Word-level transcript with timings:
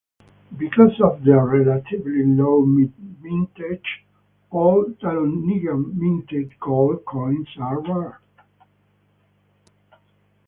Because 0.57 0.99
of 0.99 1.23
their 1.23 1.45
relatively 1.45 2.25
low 2.25 2.65
mintage, 2.65 4.01
all 4.49 4.85
Dahlonega-minted 4.99 6.59
gold 6.59 7.05
coins 7.05 7.49
are 7.59 7.79
rare. 7.81 8.19